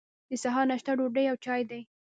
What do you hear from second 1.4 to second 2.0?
چای دی.